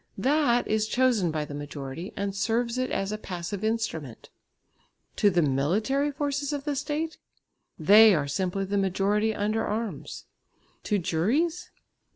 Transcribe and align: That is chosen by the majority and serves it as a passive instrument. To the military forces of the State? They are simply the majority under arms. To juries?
That 0.17 0.67
is 0.67 0.87
chosen 0.87 1.29
by 1.29 1.45
the 1.45 1.53
majority 1.53 2.11
and 2.17 2.35
serves 2.35 2.79
it 2.79 2.89
as 2.89 3.11
a 3.11 3.19
passive 3.19 3.63
instrument. 3.63 4.31
To 5.17 5.29
the 5.29 5.43
military 5.43 6.11
forces 6.11 6.51
of 6.51 6.63
the 6.63 6.75
State? 6.75 7.19
They 7.77 8.15
are 8.15 8.27
simply 8.27 8.65
the 8.65 8.79
majority 8.79 9.31
under 9.31 9.63
arms. 9.63 10.25
To 10.85 10.97
juries? 10.97 11.69